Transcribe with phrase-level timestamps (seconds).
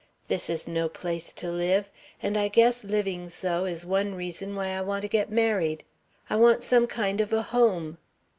[0.29, 1.91] This is no place to live.
[2.23, 5.83] And I guess living so is one reason why I want to get married.
[6.27, 7.99] I want some kind of a home."